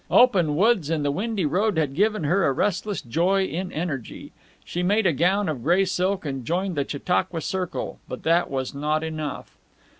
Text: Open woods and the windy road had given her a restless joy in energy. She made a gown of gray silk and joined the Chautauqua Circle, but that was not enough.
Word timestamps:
Open 0.09 0.55
woods 0.55 0.89
and 0.89 1.05
the 1.05 1.11
windy 1.11 1.45
road 1.45 1.77
had 1.77 1.93
given 1.93 2.23
her 2.23 2.43
a 2.47 2.51
restless 2.51 3.03
joy 3.03 3.45
in 3.45 3.71
energy. 3.71 4.31
She 4.65 4.81
made 4.81 5.05
a 5.05 5.13
gown 5.13 5.47
of 5.47 5.61
gray 5.61 5.85
silk 5.85 6.25
and 6.25 6.43
joined 6.43 6.73
the 6.75 6.89
Chautauqua 6.89 7.41
Circle, 7.41 7.99
but 8.07 8.23
that 8.23 8.49
was 8.49 8.73
not 8.73 9.03
enough. 9.03 9.55